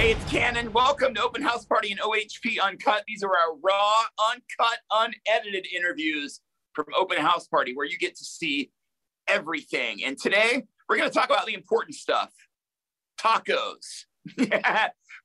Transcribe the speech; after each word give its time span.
Hey, 0.00 0.12
it's 0.12 0.24
Kannon. 0.32 0.72
Welcome 0.72 1.12
to 1.12 1.22
Open 1.22 1.42
House 1.42 1.66
Party 1.66 1.90
and 1.90 2.00
OHP 2.00 2.58
Uncut. 2.58 3.04
These 3.06 3.22
are 3.22 3.36
our 3.36 3.54
raw, 3.62 4.04
uncut, 4.32 4.78
unedited 4.90 5.66
interviews 5.76 6.40
from 6.72 6.86
Open 6.96 7.18
House 7.18 7.46
Party 7.46 7.76
where 7.76 7.84
you 7.84 7.98
get 7.98 8.16
to 8.16 8.24
see 8.24 8.70
everything. 9.28 10.02
And 10.02 10.16
today 10.16 10.62
we're 10.88 10.96
going 10.96 11.10
to 11.10 11.14
talk 11.14 11.28
about 11.28 11.44
the 11.44 11.52
important 11.52 11.96
stuff 11.96 12.32
tacos. 13.20 14.06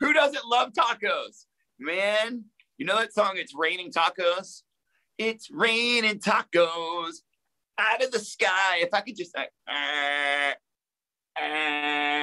Who 0.01 0.11
doesn't 0.11 0.45
love 0.45 0.73
tacos? 0.73 1.45
Man, 1.79 2.43
you 2.77 2.85
know 2.85 2.97
that 2.97 3.13
song, 3.13 3.35
It's 3.35 3.53
Raining 3.55 3.93
Tacos? 3.93 4.63
It's 5.17 5.49
raining 5.49 6.19
tacos 6.19 7.21
out 7.77 8.03
of 8.03 8.11
the 8.11 8.19
sky. 8.19 8.79
If 8.79 8.89
I 8.93 8.99
could 8.99 9.15
just 9.15 9.37
like, 9.37 9.51
uh, 9.69 10.51
uh, 11.41 12.14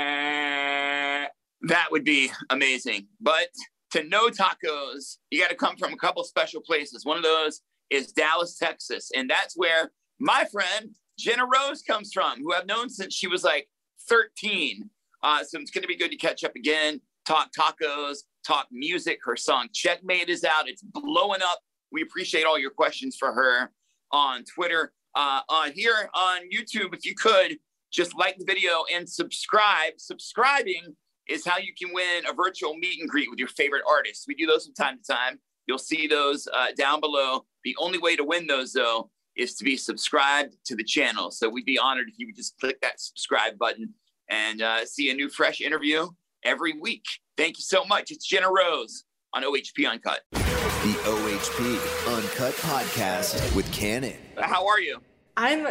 that 1.62 1.88
would 1.90 2.04
be 2.04 2.30
amazing. 2.50 3.06
But 3.20 3.48
to 3.92 4.04
know 4.04 4.28
tacos, 4.28 5.18
you 5.30 5.40
got 5.40 5.50
to 5.50 5.56
come 5.56 5.76
from 5.76 5.92
a 5.92 5.96
couple 5.96 6.24
special 6.24 6.60
places. 6.60 7.04
One 7.04 7.16
of 7.16 7.22
those 7.22 7.60
is 7.90 8.12
Dallas, 8.12 8.56
Texas. 8.56 9.10
And 9.14 9.28
that's 9.28 9.54
where 9.56 9.90
my 10.18 10.44
friend 10.50 10.96
Jena 11.18 11.44
Rose 11.44 11.82
comes 11.82 12.10
from, 12.12 12.40
who 12.40 12.54
I've 12.54 12.66
known 12.66 12.88
since 12.88 13.14
she 13.14 13.28
was 13.28 13.44
like 13.44 13.68
13. 14.08 14.88
Uh, 15.22 15.44
so 15.44 15.60
it's 15.60 15.70
going 15.70 15.82
to 15.82 15.88
be 15.88 15.96
good 15.96 16.10
to 16.10 16.16
catch 16.16 16.42
up 16.42 16.56
again, 16.56 17.00
talk 17.26 17.50
tacos, 17.56 18.18
talk 18.46 18.66
music. 18.72 19.20
Her 19.24 19.36
song 19.36 19.68
Checkmate 19.72 20.28
is 20.28 20.42
out. 20.42 20.68
It's 20.68 20.82
blowing 20.82 21.42
up. 21.42 21.60
We 21.92 22.02
appreciate 22.02 22.44
all 22.44 22.58
your 22.58 22.70
questions 22.70 23.16
for 23.16 23.32
her 23.32 23.70
on 24.10 24.44
Twitter. 24.44 24.92
Uh, 25.14 25.40
on 25.50 25.72
here 25.72 26.08
on 26.14 26.40
YouTube, 26.50 26.94
if 26.94 27.04
you 27.04 27.14
could 27.14 27.58
just 27.92 28.16
like 28.16 28.38
the 28.38 28.44
video 28.46 28.84
and 28.92 29.08
subscribe. 29.08 29.92
Subscribing 29.98 30.96
is 31.28 31.46
how 31.46 31.58
you 31.58 31.72
can 31.78 31.92
win 31.94 32.24
a 32.28 32.32
virtual 32.32 32.74
meet 32.74 33.00
and 33.00 33.08
greet 33.08 33.30
with 33.30 33.38
your 33.38 33.48
favorite 33.48 33.82
artists. 33.88 34.26
We 34.26 34.34
do 34.34 34.46
those 34.46 34.66
from 34.66 34.74
time 34.74 34.98
to 34.98 35.12
time. 35.12 35.38
You'll 35.66 35.78
see 35.78 36.06
those 36.06 36.48
uh, 36.52 36.68
down 36.76 37.00
below. 37.00 37.44
The 37.64 37.76
only 37.78 37.98
way 37.98 38.16
to 38.16 38.24
win 38.24 38.46
those, 38.46 38.72
though, 38.72 39.10
is 39.36 39.54
to 39.54 39.64
be 39.64 39.76
subscribed 39.76 40.56
to 40.66 40.76
the 40.76 40.84
channel. 40.84 41.30
So 41.30 41.48
we'd 41.48 41.64
be 41.64 41.78
honored 41.78 42.08
if 42.08 42.18
you 42.18 42.26
would 42.26 42.36
just 42.36 42.58
click 42.58 42.80
that 42.80 43.00
subscribe 43.00 43.58
button 43.58 43.94
and 44.28 44.62
uh, 44.62 44.84
see 44.84 45.10
a 45.10 45.14
new 45.14 45.28
fresh 45.28 45.60
interview 45.60 46.08
every 46.44 46.72
week. 46.78 47.04
Thank 47.36 47.58
you 47.58 47.62
so 47.62 47.84
much. 47.84 48.10
It's 48.10 48.26
Jena 48.26 48.50
Rose 48.50 49.04
on 49.32 49.42
OHP 49.44 49.88
Uncut. 49.88 50.20
The 50.32 50.98
OHP 51.04 52.16
Uncut 52.16 52.54
podcast 52.54 53.54
with 53.54 53.70
Kannon. 53.72 54.16
How 54.38 54.66
are 54.66 54.80
you? 54.80 55.00
I'm 55.36 55.68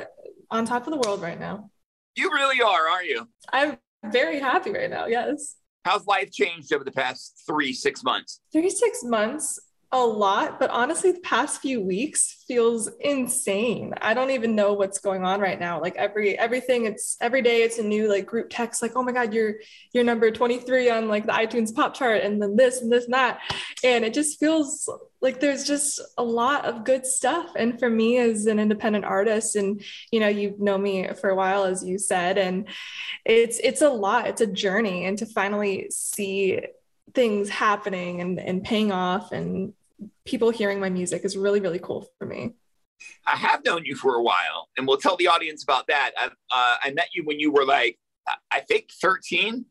on 0.50 0.66
top 0.66 0.88
of 0.88 0.92
the 0.92 0.98
world 0.98 1.22
right 1.22 1.40
now. 1.40 1.70
You 2.16 2.30
really 2.32 2.62
are, 2.62 2.90
aren't 2.90 3.08
you? 3.08 3.28
I'm 3.52 3.78
very 4.06 4.40
happy 4.40 4.72
right 4.72 4.90
now. 4.90 5.06
Yes. 5.06 5.56
How's 5.84 6.06
life 6.06 6.32
changed 6.32 6.74
over 6.74 6.84
the 6.84 6.92
past 6.92 7.42
three, 7.48 7.74
six 7.74 8.04
months? 8.04 8.40
Three, 8.52 8.70
six 8.70 9.04
months 9.04 9.60
a 9.94 10.00
lot, 10.00 10.58
but 10.58 10.70
honestly, 10.70 11.12
the 11.12 11.20
past 11.20 11.62
few 11.62 11.82
weeks 11.82 12.46
feels 12.48 12.90
insane. 13.02 13.94
I 14.02 14.14
don't 14.14 14.32
even 14.32 14.56
know 14.56 14.72
what's 14.72 15.00
going 15.00 15.26
on 15.26 15.42
right 15.42 15.60
now. 15.60 15.82
Like 15.82 15.98
every 15.98 16.40
everything, 16.40 16.86
it's 16.86 17.18
every 17.20 17.42
day 17.42 17.64
it's 17.64 17.78
a 17.78 17.84
new 17.84 18.08
like 18.08 18.26
group 18.26 18.48
text, 18.50 18.82
like, 18.82 18.94
oh 18.96 19.04
my 19.04 19.12
God, 19.12 19.34
you're 19.34 19.56
you're 19.92 20.06
number 20.06 20.32
23 20.32 20.90
on 20.90 21.10
like 21.10 21.26
the 21.26 21.34
iTunes 21.34 21.76
pop 21.76 21.94
chart, 21.94 22.24
and 22.24 22.42
then 22.42 22.56
this 22.56 22.82
and 22.82 22.90
this 22.90 23.04
and 23.04 23.14
that. 23.14 23.40
And 23.84 24.06
it 24.06 24.14
just 24.14 24.40
feels 24.40 24.90
like 25.20 25.42
there's 25.42 25.66
just 25.66 26.00
a 26.18 26.24
lot 26.24 26.64
of 26.64 26.86
good 26.86 27.06
stuff. 27.06 27.50
And 27.58 27.78
for 27.78 27.90
me 27.90 28.18
as 28.18 28.46
an 28.46 28.60
independent 28.60 29.04
artist, 29.04 29.58
and 29.58 29.84
you 30.10 30.22
know, 30.22 30.30
you 30.30 30.56
know 30.58 30.78
me 30.78 31.10
for 31.20 31.30
a 31.30 31.36
while, 31.36 31.66
as 31.66 31.84
you 31.84 31.98
said, 31.98 32.38
and 32.38 32.70
it's 33.26 33.60
it's 33.62 33.82
a 33.82 33.90
lot, 33.90 34.28
it's 34.28 34.42
a 34.42 34.48
journey, 34.48 35.04
and 35.04 35.18
to 35.18 35.26
finally 35.26 35.90
see 35.90 36.62
things 37.14 37.50
happening 37.50 38.22
and, 38.22 38.40
and 38.40 38.64
paying 38.64 38.94
off 38.94 39.34
and 39.34 39.74
people 40.26 40.50
hearing 40.50 40.80
my 40.80 40.90
music 40.90 41.26
is 41.26 41.38
really, 41.38 41.60
really 41.60 41.80
cool 41.80 42.08
for 42.18 42.26
me. 42.26 42.54
I 43.26 43.36
have 43.36 43.66
known 43.66 43.86
you 43.86 43.96
for 43.96 44.16
a 44.16 44.22
while, 44.22 44.70
and 44.78 44.88
we'll 44.88 44.98
tell 44.98 45.18
the 45.18 45.28
audience 45.28 45.64
about 45.64 45.88
that. 45.88 46.12
I, 46.18 46.26
uh, 46.26 46.78
I 46.84 46.92
met 46.94 47.10
you 47.14 47.24
when 47.24 47.40
you 47.40 47.52
were 47.52 47.66
like, 47.66 47.98
I 48.52 48.60
think 48.60 48.90
13. 49.02 49.66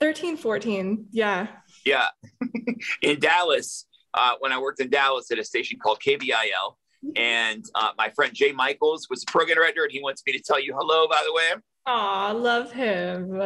13, 0.00 0.36
14. 0.36 1.06
Yeah. 1.12 1.46
Yeah. 1.84 2.08
in 3.02 3.20
Dallas, 3.20 3.86
uh, 4.14 4.34
when 4.40 4.52
I 4.52 4.58
worked 4.58 4.80
in 4.80 4.90
Dallas 4.90 5.30
at 5.30 5.38
a 5.38 5.44
station 5.44 5.78
called 5.78 6.00
KBIL. 6.00 6.76
And 7.16 7.64
uh, 7.74 7.90
my 7.98 8.10
friend 8.10 8.32
Jay 8.32 8.52
Michaels 8.52 9.08
was 9.10 9.20
the 9.22 9.30
program 9.30 9.56
director, 9.56 9.82
and 9.82 9.92
he 9.92 10.00
wants 10.00 10.22
me 10.26 10.32
to 10.32 10.40
tell 10.40 10.60
you 10.60 10.74
hello, 10.76 11.08
by 11.08 11.22
the 11.26 11.32
way. 11.32 11.50
Aw, 11.86 12.28
I 12.28 12.32
love 12.32 12.72
him. 12.72 13.40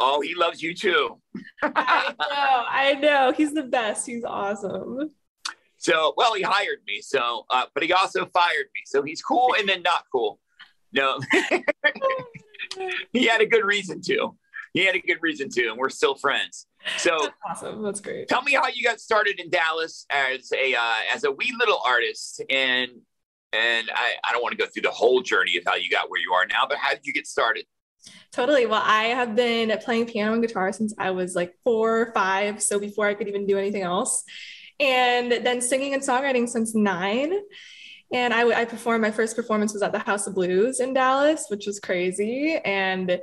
Oh, 0.00 0.20
he 0.20 0.34
loves 0.34 0.62
you 0.62 0.74
too. 0.74 1.20
I 1.62 2.14
know. 2.18 2.64
I 2.68 2.94
know. 2.94 3.32
He's 3.36 3.52
the 3.52 3.64
best. 3.64 4.06
He's 4.06 4.24
awesome. 4.24 5.10
So, 5.78 6.12
well, 6.16 6.34
he 6.34 6.42
hired 6.42 6.80
me. 6.86 7.00
So, 7.00 7.46
uh, 7.50 7.66
but 7.72 7.82
he 7.82 7.92
also 7.92 8.26
fired 8.26 8.66
me. 8.74 8.82
So 8.84 9.02
he's 9.02 9.22
cool 9.22 9.54
and 9.58 9.68
then 9.68 9.82
not 9.82 10.04
cool. 10.12 10.40
No, 10.92 11.20
he 13.12 13.26
had 13.26 13.40
a 13.40 13.46
good 13.46 13.64
reason 13.64 14.00
to. 14.02 14.36
He 14.74 14.84
had 14.84 14.94
a 14.94 15.00
good 15.00 15.18
reason 15.20 15.48
to, 15.50 15.68
and 15.68 15.78
we're 15.78 15.90
still 15.90 16.14
friends. 16.14 16.66
So 16.96 17.18
That's 17.20 17.62
awesome. 17.62 17.82
That's 17.82 18.00
great. 18.00 18.28
Tell 18.28 18.42
me 18.42 18.52
how 18.52 18.68
you 18.68 18.82
got 18.82 19.00
started 19.00 19.40
in 19.40 19.50
Dallas 19.50 20.06
as 20.10 20.50
a 20.52 20.74
uh, 20.74 21.14
as 21.14 21.24
a 21.24 21.30
wee 21.30 21.54
little 21.58 21.80
artist, 21.84 22.42
and 22.48 22.90
and 23.52 23.90
I, 23.94 24.14
I 24.28 24.32
don't 24.32 24.42
want 24.42 24.52
to 24.52 24.58
go 24.58 24.66
through 24.70 24.82
the 24.82 24.90
whole 24.90 25.20
journey 25.20 25.56
of 25.56 25.64
how 25.66 25.74
you 25.76 25.90
got 25.90 26.10
where 26.10 26.20
you 26.20 26.32
are 26.32 26.46
now, 26.46 26.66
but 26.68 26.78
how 26.78 26.90
did 26.90 27.06
you 27.06 27.12
get 27.12 27.26
started? 27.26 27.64
Totally. 28.32 28.66
Well, 28.66 28.82
I 28.84 29.04
have 29.04 29.34
been 29.34 29.76
playing 29.82 30.06
piano 30.06 30.32
and 30.32 30.42
guitar 30.42 30.72
since 30.72 30.94
I 30.98 31.10
was 31.10 31.34
like 31.34 31.54
four 31.64 32.00
or 32.00 32.12
five. 32.12 32.62
So 32.62 32.78
before 32.78 33.06
I 33.06 33.14
could 33.14 33.28
even 33.28 33.46
do 33.46 33.58
anything 33.58 33.82
else 33.82 34.24
and 34.80 35.32
then 35.32 35.60
singing 35.60 35.94
and 35.94 36.02
songwriting 36.02 36.48
since 36.48 36.74
nine. 36.74 37.32
And 38.12 38.32
I, 38.32 38.60
I 38.60 38.64
performed, 38.64 39.02
my 39.02 39.10
first 39.10 39.36
performance 39.36 39.74
was 39.74 39.82
at 39.82 39.92
the 39.92 39.98
House 39.98 40.26
of 40.26 40.34
Blues 40.34 40.80
in 40.80 40.94
Dallas, 40.94 41.46
which 41.48 41.66
was 41.66 41.78
crazy. 41.78 42.58
And 42.64 43.20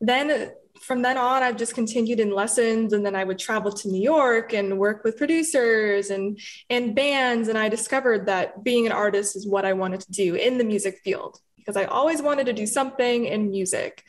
then 0.00 0.50
from 0.80 1.02
then 1.02 1.16
on, 1.16 1.42
I've 1.42 1.56
just 1.56 1.74
continued 1.74 2.18
in 2.18 2.34
lessons. 2.34 2.92
And 2.92 3.06
then 3.06 3.14
I 3.14 3.22
would 3.22 3.38
travel 3.38 3.70
to 3.70 3.88
New 3.88 4.02
York 4.02 4.52
and 4.52 4.78
work 4.78 5.04
with 5.04 5.16
producers 5.16 6.10
and, 6.10 6.38
and 6.68 6.96
bands. 6.96 7.48
And 7.48 7.56
I 7.56 7.68
discovered 7.68 8.26
that 8.26 8.64
being 8.64 8.86
an 8.86 8.92
artist 8.92 9.36
is 9.36 9.46
what 9.46 9.64
I 9.64 9.72
wanted 9.72 10.00
to 10.00 10.10
do 10.10 10.34
in 10.34 10.58
the 10.58 10.64
music 10.64 10.98
field 11.04 11.38
because 11.56 11.76
I 11.76 11.84
always 11.84 12.20
wanted 12.20 12.46
to 12.46 12.52
do 12.52 12.66
something 12.66 13.24
in 13.24 13.50
music. 13.50 14.02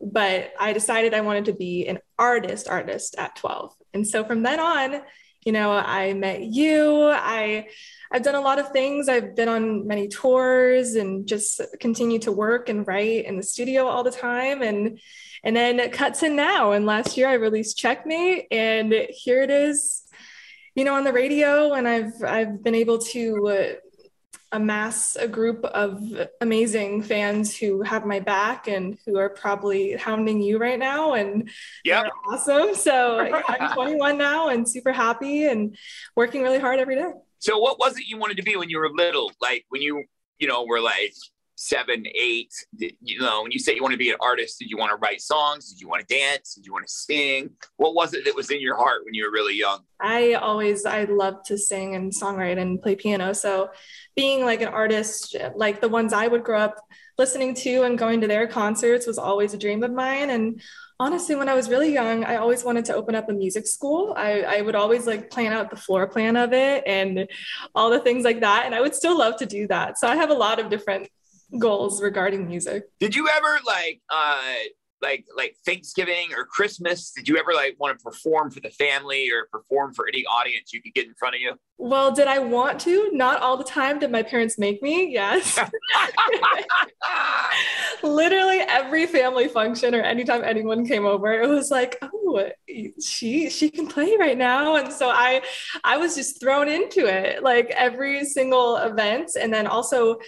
But 0.00 0.52
I 0.58 0.72
decided 0.72 1.14
I 1.14 1.22
wanted 1.22 1.46
to 1.46 1.54
be 1.54 1.86
an 1.86 1.98
artist, 2.18 2.68
artist 2.68 3.14
at 3.16 3.36
12. 3.36 3.74
And 3.94 4.06
so 4.06 4.24
from 4.24 4.42
then 4.42 4.60
on, 4.60 5.00
you 5.48 5.52
know 5.52 5.70
i 5.72 6.12
met 6.12 6.42
you. 6.42 7.08
I 7.10 7.68
i've 8.12 8.22
done 8.22 8.34
a 8.34 8.46
lot 8.48 8.58
of 8.58 8.70
things. 8.70 9.08
I've 9.08 9.34
been 9.34 9.48
on 9.48 9.86
many 9.86 10.06
tours 10.06 10.94
and 10.94 11.26
just 11.26 11.62
continue 11.80 12.18
to 12.18 12.32
work 12.32 12.68
and 12.68 12.86
write 12.86 13.24
in 13.24 13.38
the 13.38 13.42
studio 13.42 13.86
all 13.86 14.04
the 14.04 14.10
time. 14.10 14.60
And 14.60 15.00
and 15.42 15.56
then 15.56 15.90
cuts 15.90 16.22
in 16.22 16.36
now. 16.36 16.72
And 16.72 16.84
last 16.84 17.16
year 17.16 17.28
i 17.28 17.32
released 17.48 17.78
checkmate 17.78 18.48
and 18.50 18.92
here 19.08 19.40
it 19.40 19.50
is 19.50 20.02
you 20.74 20.84
know 20.84 20.94
on 20.94 21.04
the 21.04 21.14
radio. 21.14 21.72
And 21.72 21.88
i've 21.88 22.22
i've 22.22 22.62
been 22.62 22.74
able 22.74 22.98
to 23.14 23.22
uh, 23.48 23.87
amass 24.52 25.16
a 25.16 25.28
group 25.28 25.64
of 25.64 26.02
amazing 26.40 27.02
fans 27.02 27.56
who 27.56 27.82
have 27.82 28.06
my 28.06 28.20
back 28.20 28.66
and 28.66 28.98
who 29.04 29.18
are 29.18 29.28
probably 29.28 29.92
hounding 29.92 30.40
you 30.40 30.58
right 30.58 30.78
now 30.78 31.14
and 31.14 31.50
yeah 31.84 32.08
awesome. 32.30 32.74
So 32.74 33.18
i'm 33.18 33.72
21 33.74 34.16
now 34.16 34.48
and 34.48 34.68
super 34.68 34.92
happy 34.92 35.44
and 35.44 35.76
working 36.16 36.42
really 36.42 36.58
hard 36.58 36.78
every 36.78 36.96
day. 36.96 37.10
So 37.38 37.58
what 37.58 37.78
was 37.78 37.96
it 37.98 38.04
you 38.06 38.18
wanted 38.18 38.38
to 38.38 38.42
be 38.42 38.56
when 38.56 38.68
you 38.68 38.78
were 38.78 38.90
little? 38.90 39.30
Like 39.40 39.64
when 39.68 39.82
you 39.82 40.04
you 40.38 40.48
know 40.48 40.64
were 40.64 40.80
like 40.80 41.12
seven 41.60 42.04
eight 42.14 42.54
you 42.78 43.18
know 43.18 43.42
when 43.42 43.50
you 43.50 43.58
say 43.58 43.74
you 43.74 43.82
want 43.82 43.90
to 43.90 43.98
be 43.98 44.10
an 44.10 44.16
artist 44.20 44.60
did 44.60 44.70
you 44.70 44.78
want 44.78 44.90
to 44.90 44.96
write 44.96 45.20
songs? 45.20 45.72
Did 45.72 45.80
you 45.80 45.88
want 45.88 46.06
to 46.06 46.14
dance? 46.14 46.54
Did 46.54 46.64
you 46.64 46.72
want 46.72 46.86
to 46.86 46.92
sing? 46.92 47.50
What 47.78 47.96
was 47.96 48.14
it 48.14 48.24
that 48.26 48.36
was 48.36 48.52
in 48.52 48.60
your 48.60 48.76
heart 48.76 49.04
when 49.04 49.12
you 49.12 49.24
were 49.24 49.32
really 49.32 49.56
young? 49.56 49.80
I 50.00 50.34
always 50.34 50.86
i 50.86 51.02
love 51.02 51.42
to 51.46 51.58
sing 51.58 51.96
and 51.96 52.12
songwrite 52.12 52.60
and 52.60 52.80
play 52.80 52.94
piano. 52.94 53.32
So 53.32 53.70
being 54.14 54.44
like 54.44 54.62
an 54.62 54.68
artist 54.68 55.34
like 55.56 55.80
the 55.80 55.88
ones 55.88 56.12
i 56.12 56.28
would 56.28 56.44
grow 56.44 56.60
up 56.60 56.76
listening 57.18 57.54
to 57.54 57.82
and 57.82 57.98
going 57.98 58.20
to 58.20 58.28
their 58.28 58.46
concerts 58.46 59.08
was 59.08 59.18
always 59.18 59.52
a 59.52 59.58
dream 59.58 59.82
of 59.82 59.92
mine. 59.92 60.30
And 60.30 60.62
honestly 61.00 61.34
when 61.34 61.48
i 61.48 61.54
was 61.54 61.68
really 61.68 61.92
young 61.92 62.24
i 62.24 62.34
always 62.36 62.64
wanted 62.64 62.84
to 62.84 62.94
open 62.94 63.16
up 63.16 63.28
a 63.28 63.32
music 63.32 63.66
school. 63.66 64.14
I, 64.16 64.42
I 64.42 64.60
would 64.60 64.76
always 64.76 65.08
like 65.08 65.28
plan 65.28 65.52
out 65.52 65.70
the 65.70 65.76
floor 65.76 66.06
plan 66.06 66.36
of 66.36 66.52
it 66.52 66.84
and 66.86 67.28
all 67.74 67.90
the 67.90 68.00
things 68.00 68.22
like 68.22 68.40
that. 68.40 68.66
And 68.66 68.76
i 68.76 68.80
would 68.80 68.94
still 68.94 69.18
love 69.18 69.36
to 69.38 69.46
do 69.46 69.66
that. 69.66 69.98
So 69.98 70.06
i 70.06 70.14
have 70.14 70.30
a 70.30 70.34
lot 70.34 70.60
of 70.60 70.70
different 70.70 71.08
goals 71.58 72.02
regarding 72.02 72.46
music 72.46 72.84
did 73.00 73.14
you 73.14 73.28
ever 73.28 73.58
like 73.66 74.00
uh 74.10 74.54
like 75.02 75.26
like 75.36 75.56
Thanksgiving 75.64 76.28
or 76.36 76.44
Christmas? 76.44 77.12
Did 77.12 77.28
you 77.28 77.36
ever 77.36 77.52
like 77.54 77.76
want 77.78 77.98
to 77.98 78.02
perform 78.02 78.50
for 78.50 78.60
the 78.60 78.70
family 78.70 79.30
or 79.30 79.46
perform 79.50 79.94
for 79.94 80.08
any 80.08 80.24
audience 80.26 80.72
you 80.72 80.82
could 80.82 80.94
get 80.94 81.06
in 81.06 81.14
front 81.14 81.34
of 81.34 81.40
you? 81.40 81.54
Well, 81.76 82.10
did 82.12 82.26
I 82.26 82.40
want 82.40 82.80
to? 82.80 83.10
Not 83.12 83.40
all 83.40 83.56
the 83.56 83.64
time. 83.64 84.00
Did 84.00 84.10
my 84.10 84.22
parents 84.22 84.58
make 84.58 84.82
me? 84.82 85.12
Yes. 85.12 85.58
Literally 88.02 88.58
every 88.60 89.06
family 89.06 89.48
function 89.48 89.94
or 89.94 90.00
anytime 90.00 90.42
anyone 90.42 90.84
came 90.86 91.06
over, 91.06 91.32
it 91.32 91.48
was 91.48 91.70
like, 91.70 91.98
oh, 92.02 92.50
she 93.00 93.48
she 93.50 93.70
can 93.70 93.86
play 93.86 94.16
right 94.18 94.36
now. 94.36 94.76
And 94.76 94.92
so 94.92 95.08
I 95.10 95.42
I 95.84 95.96
was 95.98 96.14
just 96.16 96.40
thrown 96.40 96.68
into 96.68 97.06
it 97.06 97.42
like 97.42 97.70
every 97.70 98.24
single 98.24 98.76
event. 98.76 99.30
And 99.40 99.52
then 99.52 99.66
also 99.66 100.18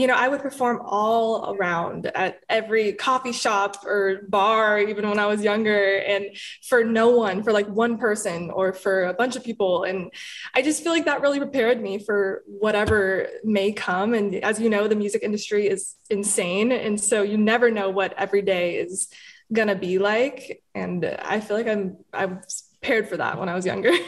you 0.00 0.06
know, 0.06 0.14
I 0.14 0.28
would 0.28 0.40
perform 0.40 0.80
all 0.82 1.54
around 1.54 2.06
at 2.06 2.40
every 2.48 2.94
coffee 2.94 3.32
shop 3.32 3.84
or 3.84 4.22
bar, 4.28 4.78
even 4.78 5.06
when 5.06 5.18
I 5.18 5.26
was 5.26 5.42
younger, 5.42 5.98
and 5.98 6.24
for 6.62 6.82
no 6.84 7.10
one, 7.10 7.42
for 7.42 7.52
like 7.52 7.68
one 7.68 7.98
person 7.98 8.50
or 8.50 8.72
for 8.72 9.04
a 9.04 9.12
bunch 9.12 9.36
of 9.36 9.44
people. 9.44 9.84
And 9.84 10.10
I 10.54 10.62
just 10.62 10.82
feel 10.82 10.92
like 10.92 11.04
that 11.04 11.20
really 11.20 11.38
prepared 11.38 11.82
me 11.82 11.98
for 11.98 12.42
whatever 12.46 13.28
may 13.44 13.72
come. 13.72 14.14
And 14.14 14.36
as 14.36 14.58
you 14.58 14.70
know, 14.70 14.88
the 14.88 14.96
music 14.96 15.22
industry 15.22 15.68
is 15.68 15.96
insane. 16.08 16.72
And 16.72 16.98
so 16.98 17.22
you 17.22 17.36
never 17.36 17.70
know 17.70 17.90
what 17.90 18.14
every 18.16 18.40
day 18.40 18.76
is 18.76 19.08
gonna 19.52 19.76
be 19.76 19.98
like. 19.98 20.62
And 20.74 21.04
I 21.04 21.40
feel 21.40 21.58
like 21.58 21.68
I'm 21.68 21.98
I 22.12 22.24
was 22.24 22.70
prepared 22.80 23.08
for 23.08 23.18
that 23.18 23.38
when 23.38 23.50
I 23.50 23.54
was 23.54 23.66
younger. 23.66 23.92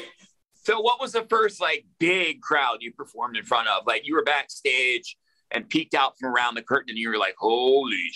So 0.64 0.80
what 0.80 1.00
was 1.00 1.10
the 1.10 1.26
first 1.28 1.60
like 1.60 1.84
big 1.98 2.40
crowd 2.40 2.78
you 2.82 2.92
performed 2.92 3.36
in 3.36 3.42
front 3.42 3.66
of? 3.66 3.84
Like 3.84 4.06
you 4.06 4.14
were 4.14 4.22
backstage 4.22 5.16
and 5.52 5.68
peeked 5.68 5.94
out 5.94 6.18
from 6.18 6.34
around 6.34 6.54
the 6.54 6.62
curtain 6.62 6.90
and 6.90 6.98
you 6.98 7.10
were 7.10 7.18
like, 7.18 7.34
holy, 7.38 8.10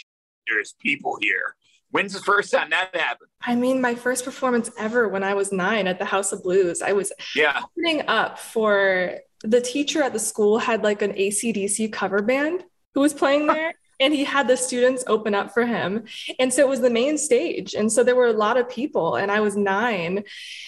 there's 0.47 0.75
people 0.81 1.19
here. 1.21 1.57
When's 1.91 2.13
the 2.13 2.21
first 2.21 2.53
time 2.53 2.71
that 2.71 2.95
happened? 2.95 3.31
I 3.43 3.55
mean, 3.55 3.81
my 3.81 3.95
first 3.95 4.25
performance 4.25 4.71
ever 4.79 5.09
when 5.09 5.23
I 5.23 5.35
was 5.35 5.53
nine 5.53 5.87
at 5.87 5.99
the 5.99 6.05
House 6.05 6.33
of 6.33 6.43
Blues. 6.43 6.83
I 6.83 6.93
was 6.93 7.13
yeah. 7.35 7.63
opening 7.63 8.07
up 8.09 8.39
for 8.39 9.19
the 9.43 9.61
teacher 9.61 10.03
at 10.03 10.13
the 10.13 10.19
school 10.19 10.59
had 10.59 10.83
like 10.83 11.03
an 11.03 11.13
ACDC 11.13 11.93
cover 11.93 12.23
band 12.23 12.65
who 12.95 13.01
was 13.01 13.15
playing 13.15 13.47
there. 13.47 13.75
and 14.01 14.13
he 14.13 14.25
had 14.25 14.49
the 14.49 14.57
students 14.57 15.05
open 15.07 15.35
up 15.35 15.55
for 15.55 15.65
him. 15.65 16.05
And 16.39 16.53
so 16.53 16.63
it 16.63 16.69
was 16.69 16.81
the 16.81 16.91
main 16.91 17.17
stage. 17.17 17.75
And 17.75 17.91
so 17.91 18.03
there 18.03 18.17
were 18.17 18.27
a 18.27 18.33
lot 18.33 18.59
of 18.59 18.69
people, 18.69 19.17
and 19.17 19.31
I 19.31 19.41
was 19.41 19.57
nine. 19.57 20.25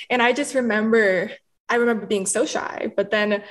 And 0.09 0.23
I 0.23 0.33
just 0.33 0.55
remember, 0.55 1.31
I 1.69 1.77
remember 1.77 2.07
being 2.07 2.27
so 2.27 2.47
shy. 2.47 2.91
But 2.97 3.11
then 3.11 3.43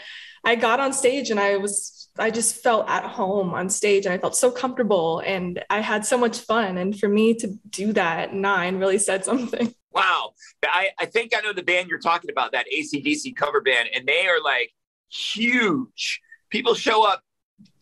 I 0.44 0.56
got 0.56 0.80
on 0.80 0.94
stage 0.94 1.30
and 1.32 1.40
I 1.40 1.58
was 1.58 2.10
I 2.20 2.32
just 2.32 2.56
felt 2.56 2.90
at 2.90 3.04
home 3.04 3.54
on 3.54 3.70
stage 3.70 4.06
and 4.06 4.14
I 4.14 4.18
felt 4.18 4.36
so 4.36 4.50
comfortable 4.50 5.20
and 5.20 5.64
I 5.70 5.82
had 5.82 6.06
so 6.06 6.18
much 6.18 6.40
fun. 6.40 6.78
And 6.78 6.98
for 6.98 7.08
me 7.08 7.36
to 7.36 7.48
do 7.70 7.94
that 7.94 8.20
at 8.20 8.34
nine 8.34 8.78
really 8.78 9.00
said 9.00 9.26
something. 9.26 9.74
Wow. 9.98 10.34
I, 10.64 10.90
I 11.00 11.06
think 11.06 11.34
I 11.36 11.42
know 11.42 11.54
the 11.54 11.64
band 11.64 11.90
you're 11.90 11.98
talking 11.98 12.30
about, 12.30 12.52
that 12.52 12.68
ACDC 12.72 13.36
cover 13.36 13.62
band, 13.62 13.90
and 13.96 14.06
they 14.06 14.28
are 14.28 14.40
like 14.40 14.72
huge. 15.10 16.22
People 16.52 16.76
show 16.76 17.04
up 17.04 17.24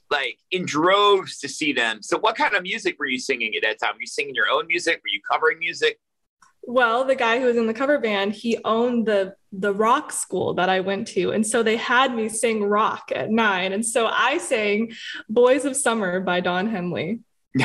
like 0.09 0.37
in 0.49 0.65
droves 0.65 1.39
to 1.39 1.49
see 1.49 1.73
them. 1.73 2.01
So, 2.01 2.17
what 2.17 2.37
kind 2.37 2.55
of 2.55 2.63
music 2.63 2.95
were 2.99 3.07
you 3.07 3.19
singing 3.19 3.53
at 3.57 3.63
that 3.63 3.79
time? 3.81 3.95
Were 3.95 4.01
you 4.01 4.07
singing 4.07 4.33
your 4.33 4.47
own 4.49 4.65
music? 4.67 5.01
Were 5.03 5.09
you 5.11 5.19
covering 5.29 5.59
music? 5.59 5.99
Well, 6.67 7.05
the 7.05 7.15
guy 7.15 7.39
who 7.39 7.45
was 7.45 7.57
in 7.57 7.67
the 7.67 7.73
cover 7.73 7.99
band, 7.99 8.33
he 8.33 8.57
owned 8.65 9.05
the 9.05 9.35
the 9.51 9.73
rock 9.73 10.11
school 10.11 10.55
that 10.55 10.67
I 10.67 10.81
went 10.81 11.07
to, 11.09 11.31
and 11.31 11.45
so 11.45 11.63
they 11.63 11.77
had 11.77 12.13
me 12.13 12.27
sing 12.27 12.63
rock 12.63 13.11
at 13.15 13.29
nine, 13.29 13.71
and 13.71 13.85
so 13.85 14.07
I 14.07 14.39
sang 14.39 14.91
"Boys 15.29 15.65
of 15.65 15.75
Summer" 15.75 16.19
by 16.19 16.39
Don 16.39 16.67
Henley. 16.67 17.19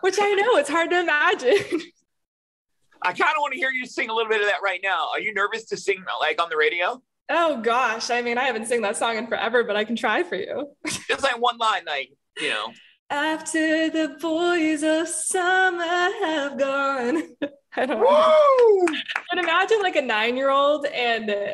Which 0.00 0.16
I 0.20 0.34
know 0.34 0.56
it's 0.56 0.70
hard 0.70 0.90
to 0.90 1.00
imagine. 1.00 1.80
I 3.02 3.12
kind 3.12 3.30
of 3.36 3.40
want 3.40 3.52
to 3.52 3.58
hear 3.58 3.70
you 3.70 3.86
sing 3.86 4.08
a 4.08 4.14
little 4.14 4.30
bit 4.30 4.40
of 4.40 4.48
that 4.48 4.62
right 4.62 4.80
now. 4.82 5.08
Are 5.12 5.20
you 5.20 5.34
nervous 5.34 5.64
to 5.66 5.76
sing 5.76 6.04
like 6.20 6.40
on 6.40 6.48
the 6.48 6.56
radio? 6.56 7.02
Oh 7.28 7.60
gosh, 7.60 8.10
I 8.10 8.22
mean, 8.22 8.38
I 8.38 8.44
haven't 8.44 8.66
sung 8.66 8.82
that 8.82 8.96
song 8.96 9.16
in 9.16 9.26
forever, 9.26 9.64
but 9.64 9.76
I 9.76 9.84
can 9.84 9.96
try 9.96 10.22
for 10.22 10.36
you. 10.36 10.70
Just 11.08 11.22
like 11.22 11.40
one 11.40 11.58
line, 11.58 11.82
like 11.86 12.10
you 12.40 12.50
know. 12.50 12.72
After 13.08 13.88
the 13.88 14.16
boys 14.20 14.82
of 14.82 15.08
summer 15.08 15.84
have 15.84 16.58
gone. 16.58 17.22
I 17.76 17.86
don't 17.86 18.00
know. 18.00 18.86
But 19.30 19.38
imagine 19.38 19.80
like 19.80 19.96
a 19.96 20.02
nine 20.02 20.36
year 20.36 20.50
old 20.50 20.86
and 20.86 21.30
uh, 21.30 21.52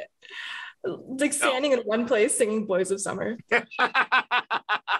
like 1.18 1.32
standing 1.32 1.72
no. 1.72 1.80
in 1.80 1.82
one 1.84 2.06
place 2.06 2.36
singing 2.38 2.66
Boys 2.66 2.90
of 2.90 3.00
Summer. 3.00 3.36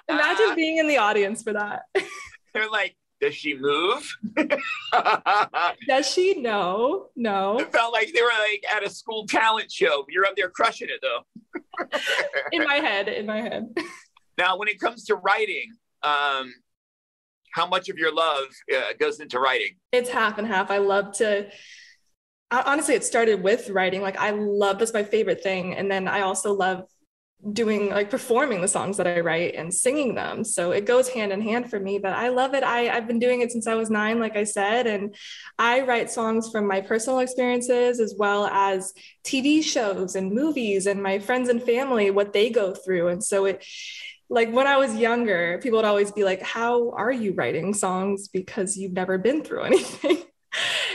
imagine 0.09 0.55
being 0.55 0.79
in 0.79 0.89
the 0.89 0.99
audience 0.99 1.43
for 1.43 1.53
that. 1.55 1.83
They're 2.55 2.69
like, 2.69 2.97
does 3.21 3.35
she 3.35 3.57
move? 3.57 4.13
does 5.89 6.11
she? 6.11 6.41
No, 6.41 7.09
no. 7.17 7.61
It 7.61 7.73
felt 7.73 7.93
like 7.93 8.13
they 8.13 8.21
were 8.21 8.29
like 8.29 8.65
at 8.71 8.85
a 8.85 8.91
school 8.91 9.27
talent 9.27 9.71
show. 9.71 10.05
You're 10.09 10.27
up 10.27 10.37
there 10.37 10.51
crushing 10.51 10.89
it 10.91 11.01
though. 11.01 11.23
in 12.53 12.65
my 12.65 12.75
head, 12.75 13.09
in 13.09 13.27
my 13.27 13.41
head. 13.41 13.73
Now, 14.37 14.57
when 14.57 14.69
it 14.69 14.81
comes 14.81 15.05
to 15.05 15.15
writing, 15.15 15.73
um, 16.03 16.53
how 17.53 17.67
much 17.67 17.89
of 17.89 17.99
your 17.99 18.15
love 18.15 18.47
uh, 18.75 18.93
goes 18.99 19.21
into 19.21 19.39
writing? 19.39 19.77
It's 19.93 20.11
half 20.11 20.39
and 20.39 20.47
half. 20.47 20.71
I 20.71 20.79
love 20.79 21.13
to. 21.19 21.49
Honestly, 22.51 22.95
it 22.95 23.05
started 23.05 23.43
with 23.43 23.71
writing. 23.71 24.03
Like 24.03 24.19
I 24.19 24.31
love 24.31 24.79
that's 24.79 24.93
my 24.93 25.05
favorite 25.05 25.43
thing, 25.43 25.75
and 25.75 25.91
then 25.91 26.09
I 26.09 26.23
also 26.23 26.53
love 26.53 26.85
doing 27.51 27.91
like 27.91 28.09
performing 28.09 28.61
the 28.61 28.69
songs 28.69 28.97
that 28.97 29.07
I 29.07 29.19
write 29.19 29.57
and 29.57 29.75
singing 29.75 30.15
them. 30.15 30.45
So 30.45 30.71
it 30.71 30.87
goes 30.87 31.09
hand 31.09 31.33
in 31.33 31.41
hand 31.41 31.69
for 31.69 31.81
me, 31.81 31.99
but 31.99 32.13
I 32.13 32.29
love 32.29 32.55
it. 32.55 32.63
I, 32.63 32.89
I've 32.89 33.09
been 33.09 33.19
doing 33.19 33.41
it 33.41 33.51
since 33.51 33.67
I 33.67 33.75
was 33.75 33.91
nine, 33.91 34.21
like 34.21 34.37
I 34.37 34.45
said, 34.45 34.87
and 34.87 35.15
I 35.59 35.81
write 35.81 36.11
songs 36.11 36.51
from 36.51 36.69
my 36.69 36.81
personal 36.81 37.19
experiences 37.19 37.99
as 37.99 38.15
well 38.17 38.47
as 38.47 38.93
TV 39.25 39.63
shows 39.63 40.15
and 40.15 40.33
movies 40.33 40.87
and 40.87 41.03
my 41.03 41.19
friends 41.19 41.49
and 41.49 41.61
family, 41.61 42.11
what 42.13 42.33
they 42.33 42.49
go 42.49 42.75
through. 42.75 43.09
And 43.09 43.25
so 43.25 43.47
it 43.47 43.65
like 44.29 44.51
when 44.53 44.67
I 44.67 44.77
was 44.77 44.95
younger, 44.95 45.59
people 45.63 45.79
would 45.79 45.85
always 45.85 46.13
be 46.13 46.25
like, 46.25 46.43
How 46.43 46.91
are 46.91 47.13
you 47.13 47.35
writing 47.35 47.75
songs? 47.75 48.29
Because 48.29 48.77
you've 48.77 48.93
never 48.93 49.19
been 49.19 49.43
through 49.43 49.63
anything. 49.65 50.23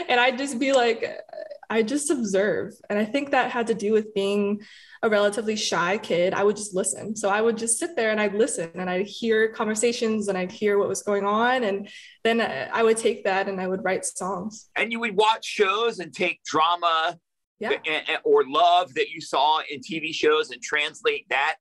and 0.08 0.20
I'd 0.20 0.38
just 0.38 0.58
be 0.58 0.72
like, 0.72 1.04
uh, 1.04 1.38
I 1.70 1.82
just 1.82 2.10
observe. 2.10 2.72
And 2.88 2.98
I 2.98 3.04
think 3.04 3.30
that 3.30 3.50
had 3.50 3.66
to 3.66 3.74
do 3.74 3.92
with 3.92 4.14
being 4.14 4.62
a 5.02 5.10
relatively 5.10 5.54
shy 5.54 5.98
kid. 5.98 6.32
I 6.32 6.42
would 6.42 6.56
just 6.56 6.74
listen. 6.74 7.14
So 7.14 7.28
I 7.28 7.42
would 7.42 7.58
just 7.58 7.78
sit 7.78 7.94
there 7.94 8.10
and 8.10 8.20
I'd 8.20 8.34
listen 8.34 8.70
and 8.74 8.88
I'd 8.88 9.06
hear 9.06 9.48
conversations 9.52 10.28
and 10.28 10.38
I'd 10.38 10.50
hear 10.50 10.78
what 10.78 10.88
was 10.88 11.02
going 11.02 11.24
on. 11.24 11.64
And 11.64 11.88
then 12.24 12.40
uh, 12.40 12.68
I 12.72 12.82
would 12.82 12.96
take 12.96 13.24
that 13.24 13.48
and 13.48 13.60
I 13.60 13.68
would 13.68 13.84
write 13.84 14.06
songs. 14.06 14.70
And 14.76 14.90
you 14.90 15.00
would 15.00 15.14
watch 15.14 15.44
shows 15.44 15.98
and 15.98 16.12
take 16.12 16.42
drama 16.42 17.18
yeah. 17.60 17.76
or 18.24 18.44
love 18.46 18.94
that 18.94 19.10
you 19.10 19.20
saw 19.20 19.60
in 19.70 19.80
TV 19.80 20.14
shows 20.14 20.50
and 20.50 20.62
translate 20.62 21.28
that 21.28 21.56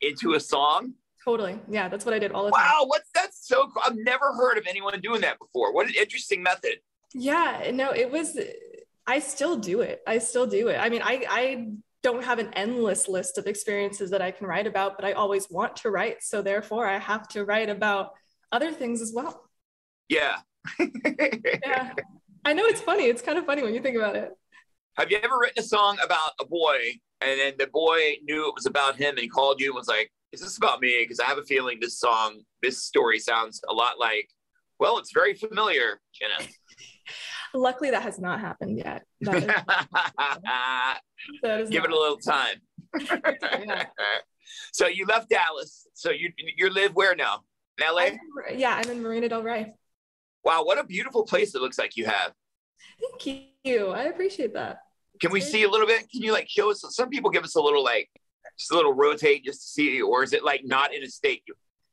into 0.00 0.34
a 0.34 0.40
song. 0.40 0.94
Totally. 1.24 1.58
Yeah, 1.70 1.88
that's 1.88 2.04
what 2.04 2.14
I 2.14 2.18
did 2.18 2.32
all 2.32 2.44
the 2.44 2.50
wow, 2.50 2.58
time. 2.58 2.66
Wow, 2.66 2.84
what's 2.86 3.08
that's 3.14 3.48
so 3.48 3.68
cool. 3.68 3.82
I've 3.84 3.96
never 3.96 4.34
heard 4.34 4.58
of 4.58 4.66
anyone 4.66 5.00
doing 5.00 5.22
that 5.22 5.38
before. 5.38 5.72
What 5.72 5.86
an 5.86 5.94
interesting 5.98 6.42
method. 6.42 6.76
Yeah, 7.14 7.70
no, 7.72 7.92
it 7.92 8.10
was 8.10 8.38
I 9.06 9.20
still 9.20 9.56
do 9.56 9.80
it. 9.80 10.02
I 10.06 10.18
still 10.18 10.46
do 10.46 10.68
it. 10.68 10.76
I 10.76 10.90
mean, 10.90 11.00
I 11.02 11.24
I 11.28 11.68
don't 12.02 12.24
have 12.24 12.38
an 12.38 12.50
endless 12.52 13.08
list 13.08 13.38
of 13.38 13.46
experiences 13.46 14.10
that 14.10 14.20
I 14.20 14.30
can 14.30 14.46
write 14.46 14.66
about, 14.66 14.96
but 14.96 15.06
I 15.06 15.12
always 15.12 15.48
want 15.50 15.76
to 15.76 15.90
write. 15.90 16.22
So 16.22 16.42
therefore 16.42 16.86
I 16.86 16.98
have 16.98 17.26
to 17.28 17.44
write 17.46 17.70
about 17.70 18.10
other 18.52 18.70
things 18.70 19.00
as 19.00 19.12
well. 19.14 19.48
Yeah. 20.10 20.36
yeah. 20.78 21.94
I 22.44 22.52
know 22.52 22.64
it's 22.66 22.82
funny. 22.82 23.04
It's 23.04 23.22
kind 23.22 23.38
of 23.38 23.46
funny 23.46 23.62
when 23.62 23.74
you 23.74 23.80
think 23.80 23.96
about 23.96 24.16
it. 24.16 24.30
Have 24.98 25.10
you 25.10 25.18
ever 25.22 25.38
written 25.40 25.64
a 25.64 25.66
song 25.66 25.96
about 26.04 26.32
a 26.38 26.44
boy 26.44 26.78
and 27.22 27.40
then 27.40 27.54
the 27.58 27.66
boy 27.68 28.16
knew 28.22 28.48
it 28.48 28.54
was 28.54 28.66
about 28.66 28.96
him 28.96 29.10
and 29.10 29.20
he 29.20 29.28
called 29.28 29.60
you 29.60 29.68
and 29.68 29.76
was 29.76 29.88
like, 29.88 30.12
is 30.34 30.40
this 30.40 30.56
about 30.58 30.80
me? 30.80 31.02
Because 31.02 31.20
I 31.20 31.24
have 31.26 31.38
a 31.38 31.44
feeling 31.44 31.78
this 31.80 31.98
song, 31.98 32.40
this 32.60 32.82
story 32.82 33.18
sounds 33.18 33.60
a 33.68 33.72
lot 33.72 33.98
like, 33.98 34.28
well, 34.80 34.98
it's 34.98 35.12
very 35.12 35.34
familiar, 35.34 36.00
Jena. 36.12 36.50
Luckily, 37.54 37.90
that 37.92 38.02
has 38.02 38.18
not 38.18 38.40
happened 38.40 38.78
yet. 38.78 39.04
That 39.20 39.36
is, 39.36 39.46
that 41.42 41.60
is 41.60 41.70
Give 41.70 41.84
it 41.84 41.90
a 41.90 41.96
little 41.98 42.16
time. 42.16 42.56
yeah. 43.00 43.84
So 44.72 44.88
you 44.88 45.06
left 45.06 45.30
Dallas. 45.30 45.86
So 45.94 46.10
you 46.10 46.32
you 46.56 46.68
live 46.70 46.94
where 46.94 47.14
now? 47.14 47.44
In 47.78 47.86
LA? 47.94 48.00
I'm, 48.00 48.18
yeah, 48.58 48.74
I'm 48.74 48.90
in 48.90 49.02
Marina 49.02 49.28
Del 49.28 49.42
Rey. 49.42 49.72
Wow, 50.44 50.64
what 50.64 50.78
a 50.78 50.84
beautiful 50.84 51.24
place 51.24 51.54
it 51.54 51.62
looks 51.62 51.78
like 51.78 51.96
you 51.96 52.06
have. 52.06 52.32
Thank 53.00 53.46
you. 53.62 53.88
I 53.88 54.04
appreciate 54.04 54.54
that. 54.54 54.78
Can 55.20 55.30
we 55.30 55.40
see 55.40 55.62
a 55.62 55.70
little 55.70 55.86
bit? 55.86 56.10
Can 56.10 56.22
you 56.22 56.32
like 56.32 56.48
show 56.48 56.72
us? 56.72 56.84
Some 56.90 57.08
people 57.08 57.30
give 57.30 57.44
us 57.44 57.54
a 57.54 57.60
little 57.60 57.84
like 57.84 58.10
just 58.58 58.70
a 58.72 58.74
little 58.76 58.92
rotate 58.94 59.44
just 59.44 59.60
to 59.62 59.66
see, 59.68 60.00
or 60.02 60.22
is 60.22 60.32
it 60.32 60.44
like 60.44 60.62
not 60.64 60.94
in 60.94 61.02
a 61.02 61.08
state? 61.08 61.42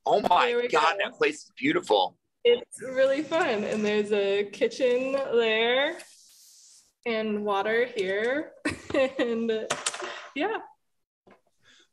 Oh 0.06 0.20
my 0.22 0.52
god, 0.70 0.96
go. 0.98 1.04
that 1.04 1.14
place 1.14 1.36
is 1.44 1.50
beautiful. 1.56 2.16
It's 2.44 2.82
really 2.82 3.22
fun, 3.22 3.64
and 3.64 3.84
there's 3.84 4.12
a 4.12 4.44
kitchen 4.52 5.12
there, 5.12 5.96
and 7.06 7.44
water 7.44 7.86
here, 7.94 8.52
and 9.18 9.66
yeah. 10.34 10.58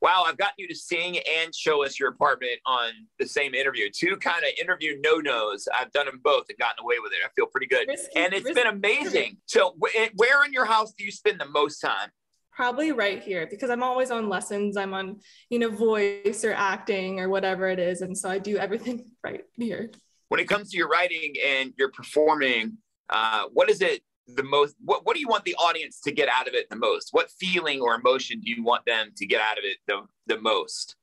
Wow, 0.02 0.24
I've 0.26 0.38
gotten 0.38 0.54
you 0.58 0.68
to 0.70 0.76
sing 0.76 1.18
and 1.18 1.54
show 1.54 1.84
us 1.84 2.00
your 2.00 2.08
apartment 2.08 2.54
on 2.66 2.92
the 3.20 3.28
same 3.28 3.54
interview. 3.54 3.90
Two 3.94 4.16
kind 4.16 4.46
of 4.46 4.52
interview 4.60 4.98
no 5.04 5.18
nos. 5.18 5.68
I've 5.78 5.92
done 5.92 6.06
them 6.06 6.22
both 6.24 6.46
and 6.48 6.58
gotten 6.58 6.82
away 6.82 6.96
with 7.04 7.12
it. 7.12 7.18
I 7.26 7.28
feel 7.36 7.48
pretty 7.48 7.68
good. 7.68 7.86
Risky- 7.90 8.16
and 8.16 8.34
it's 8.34 8.46
risky- 8.46 8.62
been 8.64 8.74
amazing. 8.74 9.38
So, 9.46 9.76
wh- 9.84 9.94
eh, 9.94 10.08
where 10.16 10.46
in 10.46 10.54
your 10.54 10.64
house 10.64 10.94
do 10.98 11.04
you 11.04 11.12
spend 11.12 11.38
the 11.42 11.50
most 11.50 11.80
time? 11.80 12.12
Probably 12.60 12.92
right 12.92 13.24
here 13.24 13.48
because 13.50 13.70
I'm 13.70 13.82
always 13.82 14.12
on 14.12 14.28
lessons. 14.28 14.76
I'm 14.76 14.94
on, 14.94 15.22
you 15.50 15.60
know, 15.60 15.70
voice 15.70 16.44
or 16.44 16.52
acting 16.52 17.22
or 17.22 17.30
whatever 17.30 17.70
it 17.70 17.80
is. 17.80 18.02
And 18.02 18.18
so 18.18 18.30
I 18.30 18.38
do 18.38 18.58
everything 18.58 19.06
right 19.24 19.46
here. 19.54 19.92
When 20.28 20.42
it 20.42 20.50
comes 20.50 20.72
to 20.72 20.78
your 20.78 20.90
writing 20.90 21.36
and 21.42 21.72
your 21.78 21.90
performing, 21.90 22.78
uh, 23.10 23.44
what 23.54 23.70
is 23.70 23.82
it 23.82 24.02
the 24.28 24.44
most? 24.44 24.76
What, 24.84 25.06
what 25.06 25.14
do 25.14 25.22
you 25.22 25.30
want 25.30 25.46
the 25.46 25.56
audience 25.56 26.02
to 26.02 26.12
get 26.12 26.28
out 26.28 26.50
of 26.50 26.54
it 26.54 26.70
the 26.70 26.76
most? 26.76 27.14
What 27.14 27.32
feeling 27.40 27.80
or 27.80 27.96
emotion 27.96 28.42
do 28.42 28.50
you 28.50 28.62
want 28.62 28.86
them 28.86 29.12
to 29.16 29.26
get 29.26 29.40
out 29.40 29.58
of 29.58 29.64
it 29.64 29.78
the, 29.88 30.02
the 30.28 30.42
most? 30.42 30.98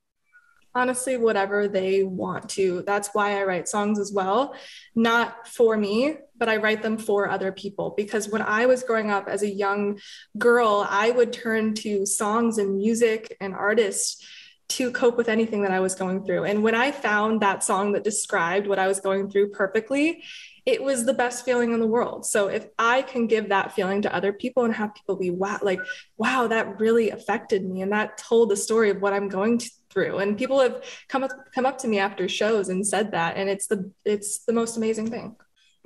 Honestly 0.77 1.17
whatever 1.17 1.69
they 1.69 2.03
want 2.03 2.49
to. 2.51 2.83
That's 2.87 3.09
why 3.13 3.41
i 3.41 3.45
write 3.45 3.69
songs 3.69 3.99
as 3.99 4.13
well. 4.13 4.55
Not 4.95 5.49
for 5.49 5.77
me 5.77 6.19
but 6.39 6.51
i 6.51 6.57
write 6.57 6.83
them 6.83 6.99
for 6.99 7.31
other 7.31 7.51
people. 7.51 7.95
Because 7.97 8.29
when 8.29 8.43
i 8.43 8.67
was 8.67 8.83
growing 8.83 9.11
up 9.11 9.27
as 9.29 9.43
a 9.43 9.51
young 9.51 9.99
girl 10.39 10.87
i 10.89 11.11
would 11.11 11.33
turn 11.33 11.75
to 11.75 12.05
songs 12.05 12.59
and 12.59 12.77
music 12.77 13.37
and 13.41 13.55
artists 13.55 14.25
to 14.69 14.91
cope 14.91 15.17
with 15.17 15.29
anything 15.29 15.63
that 15.63 15.71
i 15.71 15.81
was 15.81 15.95
going 15.95 16.25
through. 16.25 16.45
And 16.45 16.63
when 16.63 16.75
i 16.75 16.93
found 16.93 17.41
that 17.41 17.65
song 17.65 17.93
that 17.93 18.05
described 18.05 18.67
what 18.67 18.79
i 18.79 18.87
was 18.87 19.01
going 19.01 19.31
through 19.31 19.51
perfectly 19.51 20.23
it 20.67 20.83
was 20.83 21.05
the 21.05 21.15
best 21.15 21.45
feeling 21.45 21.73
in 21.73 21.79
the 21.79 21.87
world. 21.87 22.27
So 22.27 22.49
if 22.49 22.67
i 22.79 23.03
can 23.03 23.27
give 23.29 23.49
that 23.49 23.73
feeling 23.73 24.03
to 24.03 24.15
other 24.15 24.33
people 24.33 24.65
and 24.65 24.75
have 24.75 24.95
people 24.95 25.17
be 25.17 25.31
wow 25.31 25.59
like 25.63 25.81
wow 26.19 26.49
that 26.49 26.81
really 26.81 27.11
affected 27.11 27.65
me 27.65 27.83
and 27.83 27.93
that 27.93 28.19
told 28.19 28.51
the 28.51 28.57
story 28.57 28.91
of 28.91 29.01
what 29.01 29.13
i'm 29.13 29.29
going 29.29 29.59
to, 29.59 29.71
through 29.97 30.19
and 30.19 30.37
people 30.37 30.61
have 30.61 30.85
come 31.09 31.25
up 31.25 31.31
come 31.55 31.65
up 31.65 31.79
to 31.79 31.89
me 31.89 31.99
after 31.99 32.29
shows 32.29 32.69
and 32.69 32.87
said 32.87 33.11
that 33.13 33.39
and 33.39 33.49
it's 33.49 33.67
the 33.67 33.91
it's 34.05 34.45
the 34.45 34.53
most 34.53 34.77
amazing 34.77 35.09
thing 35.11 35.35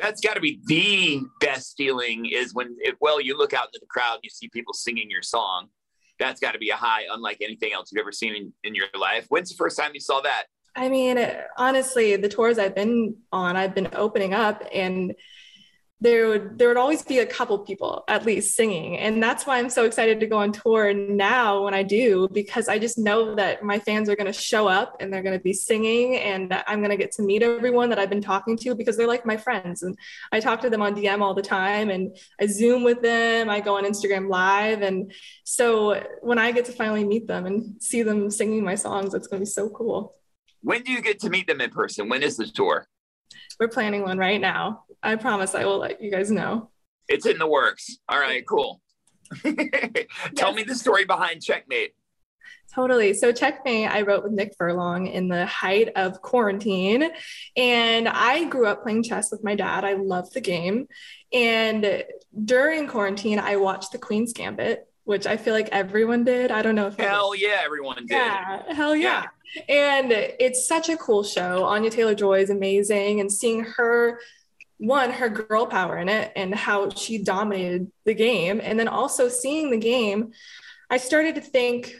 That's 0.01 0.21
got 0.21 0.35
to 0.35 0.41
be 0.41 0.61
the 0.67 1.23
best 1.41 1.75
feeling 1.77 2.27
is 2.27 2.55
when, 2.55 2.77
it, 2.81 2.97
well, 3.01 3.21
you 3.21 3.37
look 3.39 3.53
out 3.53 3.67
into 3.67 3.81
the 3.81 3.87
crowd 3.87 4.15
and 4.15 4.25
you 4.25 4.31
see 4.31 4.49
people 4.49 4.73
singing 4.73 5.11
your 5.11 5.23
song. 5.23 5.69
That's 6.19 6.41
got 6.41 6.53
to 6.53 6.59
be 6.59 6.71
a 6.71 6.77
high, 6.77 7.03
unlike 7.13 7.39
anything 7.43 7.75
else 7.75 7.93
you've 7.93 8.01
ever 8.01 8.11
seen 8.11 8.35
in, 8.35 8.53
in 8.65 8.75
your 8.75 8.87
life. 8.99 9.27
When's 9.29 9.51
the 9.51 9.57
first 9.57 9.77
time 9.79 9.93
you 9.93 10.01
saw 10.01 10.23
that? 10.23 10.45
i 10.77 10.89
mean 10.89 11.19
honestly 11.57 12.17
the 12.17 12.29
tours 12.29 12.57
i've 12.57 12.75
been 12.77 13.17
on 13.33 13.57
i've 13.57 13.75
been 13.75 13.89
opening 13.93 14.35
up 14.35 14.63
and 14.73 15.15
there 16.01 16.29
would 16.29 16.59
there 16.59 16.69
would 16.69 16.77
always 16.77 17.03
be 17.03 17.19
a 17.19 17.27
couple 17.27 17.59
people 17.59 18.05
at 18.09 18.25
least 18.25 18.57
singing 18.57 18.97
and 18.99 19.23
that's 19.23 19.47
why 19.47 19.59
i'm 19.59 19.69
so 19.69 19.85
excited 19.85 20.19
to 20.19 20.27
go 20.27 20.39
on 20.39 20.51
tour 20.51 20.95
now 20.95 21.65
when 21.65 21.75
i 21.75 21.83
do 21.83 22.29
because 22.33 22.69
i 22.69 22.79
just 22.79 22.99
know 22.99 23.35
that 23.35 23.63
my 23.63 23.79
fans 23.79 24.09
are 24.09 24.17
going 24.17 24.27
to 24.27 24.33
show 24.33 24.67
up 24.67 24.97
and 25.01 25.13
they're 25.13 25.23
going 25.23 25.37
to 25.37 25.43
be 25.43 25.53
singing 25.53 26.17
and 26.17 26.53
i'm 26.67 26.81
going 26.81 26.91
to 26.91 26.97
get 26.97 27.13
to 27.13 27.23
meet 27.23 27.43
everyone 27.43 27.91
that 27.91 27.99
i've 27.99 28.11
been 28.11 28.23
talking 28.23 28.57
to 28.57 28.75
because 28.75 28.97
they're 28.97 29.07
like 29.07 29.27
my 29.27 29.37
friends 29.37 29.83
and 29.83 29.97
i 30.33 30.41
talk 30.41 30.61
to 30.61 30.71
them 30.71 30.83
on 30.83 30.95
dm 30.95 31.21
all 31.21 31.35
the 31.35 31.43
time 31.43 31.91
and 31.91 32.17
i 32.41 32.47
zoom 32.47 32.83
with 32.83 33.03
them 33.03 33.51
i 33.51 33.61
go 33.61 33.77
on 33.77 33.85
instagram 33.85 34.29
live 34.29 34.83
and 34.83 35.13
so 35.45 36.03
when 36.23 36.39
i 36.39 36.51
get 36.51 36.65
to 36.65 36.73
finally 36.73 37.05
meet 37.05 37.27
them 37.27 37.47
and 37.47 37.83
see 37.83 38.03
them 38.03 38.31
singing 38.31 38.65
my 38.65 38.75
songs 38.75 39.13
it's 39.15 39.27
going 39.27 39.41
to 39.41 39.45
be 39.45 39.51
so 39.51 39.69
cool 39.69 40.15
When 40.63 40.83
do 40.83 40.93
you 40.93 41.01
get 41.01 41.21
to 41.21 41.31
meet 41.31 41.47
them 41.47 41.61
in 41.61 41.71
person? 41.71 42.09
When 42.09 42.23
is 42.23 42.37
the 42.37 42.47
tour? 42.47 42.87
We're 43.59 43.69
planning 43.69 44.03
one 44.03 44.19
right 44.19 44.41
now 44.41 44.85
i 45.03 45.15
promise 45.17 45.55
i 45.55 45.65
will 45.65 45.79
let 45.79 46.01
you 46.03 46.11
guys 46.11 46.31
know 46.31 46.71
It's 47.09 47.27
in 47.27 47.39
the 47.39 47.47
works. 47.47 47.99
All 48.09 48.21
right, 48.21 48.45
cool. 48.47 48.81
Tell 49.43 49.53
Yes. 50.51 50.55
me 50.55 50.63
the 50.63 50.75
story 50.75 51.05
behind 51.05 51.43
Checkmate. 51.43 51.95
Totally. 52.73 53.15
So 53.15 53.33
Checkmate, 53.33 53.91
I 53.91 54.03
wrote 54.03 54.23
with 54.23 54.33
Nick 54.33 54.55
Furlong 54.57 55.09
in 55.09 55.27
the 55.29 55.45
height 55.45 55.89
of 55.97 56.23
quarantine. 56.23 57.11
And 57.57 58.09
I 58.09 58.45
grew 58.45 58.67
up 58.67 58.83
playing 58.85 59.03
chess 59.03 59.33
with 59.33 59.43
my 59.43 59.57
dad. 59.57 59.85
I 59.85 59.95
love 59.95 60.31
the 60.33 60.41
game. 60.41 60.87
And 61.33 62.05
during 62.45 62.87
quarantine, 62.87 63.41
I 63.41 63.57
watched 63.57 63.91
The 63.93 63.99
Queen's 63.99 64.33
Gambit, 64.33 64.87
which 65.03 65.27
I 65.27 65.37
feel 65.37 65.55
like 65.55 65.69
everyone 65.73 66.23
did. 66.25 66.53
I 66.53 66.63
don't 66.63 66.77
know 66.77 66.87
if 66.87 66.97
Hell 66.97 67.35
yeah, 67.35 67.61
everyone 67.65 67.97
did. 67.97 68.11
yeah, 68.11 68.73
hell 68.73 68.95
yeah. 68.95 69.27
And 69.69 70.13
it's 70.13 70.67
such 70.67 70.89
a 70.89 70.97
cool 70.97 71.23
show. 71.23 71.65
Anya 71.65 71.91
Taylor 71.91 72.15
Joy 72.15 72.41
is 72.41 72.51
amazing. 72.51 73.21
And 73.21 73.33
seeing 73.33 73.65
her, 73.65 74.21
one, 74.79 75.11
her 75.11 75.29
girl 75.29 75.67
power 75.67 75.99
in 75.99 76.09
it 76.09 76.33
and 76.37 76.55
how 76.55 76.91
she 76.91 77.19
dominated 77.23 77.91
the 78.05 78.15
game. 78.15 78.61
And 78.63 78.79
then 78.79 78.89
also 78.89 79.29
seeing 79.29 79.71
the 79.71 79.79
game, 79.79 80.33
I 80.89 80.97
started 80.97 81.35
to 81.37 81.41
think, 81.41 81.95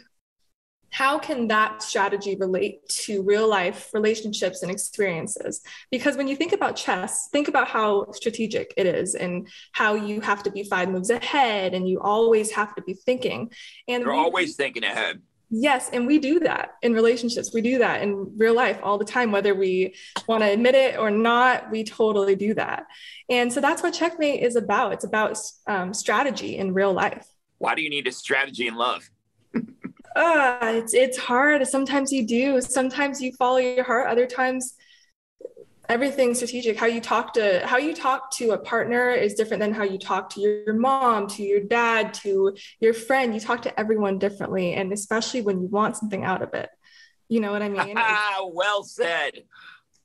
how 0.91 1.17
can 1.17 1.47
that 1.47 1.81
strategy 1.81 2.35
relate 2.35 2.87
to 2.89 3.23
real 3.23 3.47
life 3.47 3.89
relationships 3.93 4.61
and 4.61 4.69
experiences? 4.69 5.61
Because 5.89 6.17
when 6.17 6.27
you 6.27 6.35
think 6.35 6.51
about 6.51 6.75
chess, 6.75 7.29
think 7.31 7.47
about 7.47 7.69
how 7.69 8.11
strategic 8.11 8.73
it 8.75 8.85
is 8.85 9.15
and 9.15 9.47
how 9.71 9.95
you 9.95 10.19
have 10.19 10.43
to 10.43 10.51
be 10.51 10.63
five 10.63 10.89
moves 10.89 11.09
ahead 11.09 11.73
and 11.73 11.87
you 11.87 12.01
always 12.01 12.51
have 12.51 12.75
to 12.75 12.81
be 12.81 12.93
thinking. 12.93 13.51
And 13.87 14.03
You're 14.03 14.11
always 14.11 14.57
thinking 14.57 14.83
ahead. 14.83 15.21
Yes, 15.53 15.89
and 15.91 16.07
we 16.07 16.17
do 16.17 16.39
that 16.39 16.75
in 16.81 16.93
relationships. 16.93 17.51
We 17.53 17.59
do 17.61 17.79
that 17.79 18.01
in 18.01 18.37
real 18.37 18.55
life 18.55 18.79
all 18.81 18.97
the 18.97 19.03
time, 19.03 19.33
whether 19.33 19.53
we 19.53 19.93
want 20.25 20.43
to 20.43 20.49
admit 20.49 20.75
it 20.75 20.97
or 20.97 21.11
not. 21.11 21.69
We 21.69 21.83
totally 21.83 22.35
do 22.35 22.53
that, 22.53 22.85
and 23.29 23.51
so 23.51 23.59
that's 23.59 23.83
what 23.83 23.93
checkmate 23.93 24.41
is 24.41 24.55
about. 24.55 24.93
It's 24.93 25.03
about 25.03 25.37
um, 25.67 25.93
strategy 25.93 26.57
in 26.57 26.73
real 26.73 26.93
life. 26.93 27.27
Why 27.57 27.75
do 27.75 27.81
you 27.81 27.89
need 27.89 28.07
a 28.07 28.13
strategy 28.13 28.67
in 28.67 28.75
love? 28.75 29.09
Uh, 30.15 30.57
it's 30.61 30.93
it's 30.93 31.17
hard. 31.17 31.65
Sometimes 31.67 32.11
you 32.11 32.25
do. 32.25 32.61
Sometimes 32.61 33.21
you 33.21 33.33
follow 33.33 33.57
your 33.57 33.83
heart. 33.83 34.07
Other 34.07 34.27
times, 34.27 34.75
everything's 35.91 36.37
strategic. 36.37 36.77
How 36.77 36.85
you 36.85 37.01
talk 37.01 37.33
to 37.33 37.65
how 37.65 37.77
you 37.77 37.93
talk 37.93 38.31
to 38.31 38.51
a 38.51 38.57
partner 38.57 39.11
is 39.11 39.33
different 39.33 39.59
than 39.59 39.73
how 39.73 39.83
you 39.83 39.99
talk 39.99 40.29
to 40.31 40.41
your 40.41 40.73
mom, 40.73 41.27
to 41.27 41.43
your 41.43 41.59
dad, 41.59 42.13
to 42.15 42.55
your 42.79 42.93
friend. 42.93 43.33
You 43.33 43.39
talk 43.39 43.61
to 43.63 43.79
everyone 43.79 44.17
differently, 44.17 44.73
and 44.73 44.93
especially 44.93 45.41
when 45.41 45.61
you 45.61 45.67
want 45.67 45.97
something 45.97 46.23
out 46.23 46.41
of 46.41 46.53
it. 46.53 46.69
You 47.27 47.41
know 47.41 47.51
what 47.51 47.61
I 47.61 47.69
mean? 47.69 47.95
Ah, 47.97 48.47
well 48.51 48.83
said. 48.83 49.43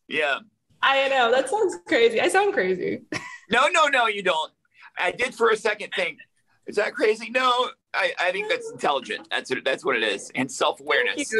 Yeah. 0.08 0.38
I 0.82 1.08
know 1.08 1.30
that 1.30 1.48
sounds 1.48 1.76
crazy. 1.86 2.20
I 2.20 2.28
sound 2.28 2.52
crazy. 2.52 3.02
No, 3.48 3.68
no, 3.68 3.86
no, 3.86 4.08
you 4.08 4.24
don't. 4.24 4.50
I 4.98 5.12
did 5.12 5.32
for 5.32 5.50
a 5.50 5.56
second 5.56 5.90
think, 5.94 6.18
is 6.66 6.74
that 6.74 6.94
crazy? 6.94 7.30
No, 7.30 7.70
I, 7.94 8.12
I 8.18 8.32
think 8.32 8.48
that's 8.48 8.68
intelligent. 8.72 9.28
That's 9.30 9.52
it, 9.52 9.64
that's 9.64 9.84
what 9.84 9.94
it 9.94 10.02
is. 10.02 10.32
And 10.34 10.50
self 10.50 10.80
awareness. 10.80 11.32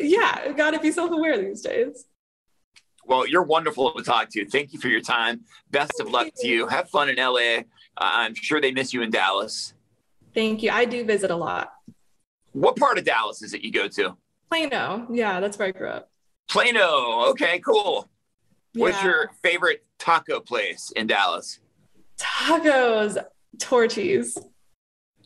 yeah, 0.00 0.52
got 0.52 0.70
to 0.70 0.80
be 0.80 0.90
self-aware 0.90 1.36
these 1.36 1.60
days. 1.60 2.06
Well, 3.08 3.26
you're 3.26 3.42
wonderful 3.42 3.90
to 3.94 4.02
talk 4.02 4.28
to. 4.32 4.44
Thank 4.44 4.74
you 4.74 4.78
for 4.78 4.88
your 4.88 5.00
time. 5.00 5.40
Best 5.70 5.98
of 5.98 6.10
luck 6.10 6.28
to 6.36 6.46
you. 6.46 6.66
Have 6.66 6.90
fun 6.90 7.08
in 7.08 7.16
LA. 7.16 7.38
Uh, 7.40 7.62
I'm 7.96 8.34
sure 8.34 8.60
they 8.60 8.70
miss 8.70 8.92
you 8.92 9.00
in 9.00 9.10
Dallas. 9.10 9.72
Thank 10.34 10.62
you. 10.62 10.70
I 10.70 10.84
do 10.84 11.04
visit 11.06 11.30
a 11.30 11.34
lot. 11.36 11.72
What 12.52 12.76
part 12.76 12.98
of 12.98 13.04
Dallas 13.06 13.40
is 13.42 13.54
it 13.54 13.62
you 13.62 13.72
go 13.72 13.88
to? 13.88 14.14
Plano. 14.50 15.06
Yeah, 15.10 15.40
that's 15.40 15.58
where 15.58 15.68
I 15.68 15.70
grew 15.70 15.88
up. 15.88 16.10
Plano. 16.50 17.24
Okay, 17.30 17.60
cool. 17.60 18.10
What's 18.74 18.98
Yeah. 18.98 19.04
your 19.04 19.30
favorite 19.42 19.86
taco 19.98 20.40
place 20.40 20.92
in 20.94 21.06
Dallas? 21.06 21.60
tacos? 22.18 23.16
Torchies. 23.56 24.36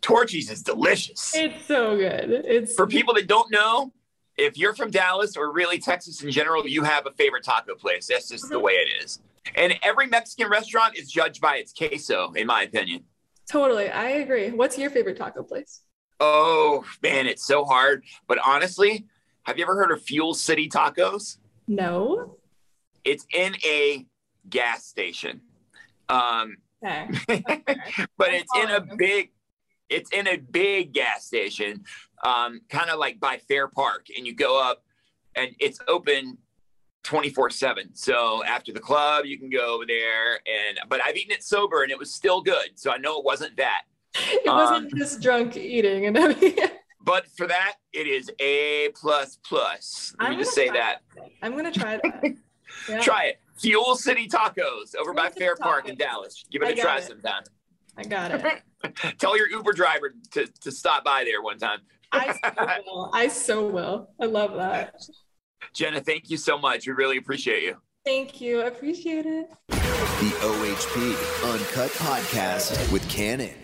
Torchy's 0.02 0.50
is 0.50 0.62
delicious. 0.62 1.34
It's 1.34 1.66
so 1.66 1.96
good. 1.96 2.30
It's 2.46 2.74
For 2.76 2.86
people 2.86 3.14
that 3.14 3.26
don't 3.26 3.50
know, 3.50 3.92
if 4.38 4.56
you're 4.56 4.74
from 4.74 4.90
Dallas 4.90 5.36
or 5.36 5.52
really 5.52 5.78
Texas 5.78 6.22
in 6.22 6.30
general, 6.30 6.66
you 6.66 6.82
have 6.84 7.06
a 7.06 7.10
favorite 7.12 7.44
taco 7.44 7.74
place. 7.74 8.06
That's 8.06 8.28
just 8.28 8.48
the 8.48 8.58
way 8.58 8.72
it 8.72 9.04
is. 9.04 9.20
And 9.56 9.74
every 9.82 10.06
Mexican 10.06 10.48
restaurant 10.50 10.96
is 10.96 11.10
judged 11.10 11.40
by 11.40 11.56
its 11.56 11.72
queso, 11.72 12.32
in 12.32 12.46
my 12.46 12.62
opinion. 12.62 13.04
totally. 13.48 13.90
I 13.90 14.08
agree. 14.10 14.50
What's 14.50 14.78
your 14.78 14.90
favorite 14.90 15.16
taco 15.18 15.42
place? 15.42 15.82
Oh 16.20 16.84
man, 17.02 17.26
it's 17.26 17.44
so 17.44 17.64
hard. 17.64 18.04
But 18.28 18.38
honestly, 18.46 19.06
have 19.42 19.58
you 19.58 19.64
ever 19.64 19.74
heard 19.74 19.90
of 19.90 20.00
Fuel 20.02 20.34
City 20.34 20.68
Tacos? 20.68 21.38
No. 21.66 22.36
It's 23.04 23.26
in 23.34 23.56
a 23.64 24.06
gas 24.48 24.86
station. 24.86 25.40
Um, 26.08 26.56
Okay. 26.84 27.08
but 28.18 28.28
I'm 28.30 28.34
it's 28.34 28.50
in 28.56 28.64
a 28.70 28.80
following. 28.80 28.96
big 28.96 29.30
it's 29.88 30.10
in 30.10 30.26
a 30.26 30.36
big 30.36 30.92
gas 30.92 31.24
station 31.24 31.84
um, 32.22 32.60
kind 32.68 32.90
of 32.90 32.98
like 32.98 33.18
by 33.20 33.38
fair 33.48 33.68
park 33.68 34.06
and 34.16 34.26
you 34.26 34.34
go 34.34 34.60
up 34.62 34.84
and 35.34 35.50
it's 35.58 35.78
open 35.88 36.38
24 37.04 37.50
7 37.50 37.90
so 37.94 38.44
after 38.44 38.72
the 38.72 38.78
club 38.78 39.24
you 39.24 39.36
can 39.38 39.50
go 39.50 39.74
over 39.74 39.84
there 39.86 40.34
and 40.34 40.78
but 40.88 41.00
i've 41.04 41.16
eaten 41.16 41.32
it 41.32 41.42
sober 41.42 41.82
and 41.82 41.90
it 41.90 41.98
was 41.98 42.14
still 42.14 42.40
good 42.40 42.70
so 42.76 42.92
i 42.92 42.96
know 42.96 43.18
it 43.18 43.24
wasn't 43.24 43.56
that 43.56 43.82
It 44.14 44.46
wasn't 44.46 44.92
Um, 44.92 44.98
just 44.98 45.20
drunk 45.20 45.56
eating 45.56 46.06
and 46.06 46.16
everything. 46.16 46.68
but 47.04 47.26
for 47.36 47.48
that 47.48 47.74
it 47.92 48.06
is 48.06 48.30
a 48.38 48.90
plus 48.94 49.36
plus 49.44 50.14
let 50.20 50.26
I'm 50.30 50.36
me 50.36 50.44
just 50.44 50.54
say 50.54 50.68
try 50.68 50.76
that 50.78 50.98
I'm 51.42 51.56
gonna 51.56 51.72
try 51.72 51.96
that. 52.02 52.22
Yeah. 52.88 53.00
try 53.00 53.24
it 53.24 53.40
fuel 53.58 53.96
city 53.96 54.26
tacos 54.28 54.94
over 54.98 55.12
by 55.12 55.22
Fuel 55.24 55.32
City 55.32 55.40
fair 55.44 55.56
park 55.56 55.88
in 55.88 55.96
dallas 55.96 56.44
give 56.52 56.62
it 56.62 56.68
I 56.68 56.70
a 56.70 56.76
got 56.76 56.82
try 56.82 56.96
it. 56.98 57.04
sometime 57.04 57.42
I 57.98 58.04
got 58.04 58.30
it. 58.32 58.62
Tell 59.18 59.36
your 59.36 59.50
Uber 59.50 59.72
driver 59.74 60.14
to, 60.30 60.46
to 60.46 60.72
stop 60.72 61.04
by 61.04 61.24
there 61.24 61.42
one 61.42 61.58
time. 61.58 61.80
I 62.12 62.32
so 62.32 62.82
will. 62.86 63.10
I 63.12 63.28
so 63.28 63.66
will. 63.66 64.10
I 64.20 64.26
love 64.26 64.54
that. 64.54 64.94
Jena, 65.74 66.00
thank 66.00 66.30
you 66.30 66.36
so 66.36 66.58
much. 66.58 66.86
We 66.86 66.92
really 66.92 67.16
appreciate 67.16 67.62
you. 67.62 67.76
Thank 68.04 68.40
you. 68.40 68.60
I 68.60 68.66
appreciate 68.66 69.26
it. 69.26 69.48
The 69.68 70.32
OHP 70.40 71.52
Uncut 71.52 71.90
Podcast 71.92 72.92
with 72.92 73.08
Kannon. 73.08 73.61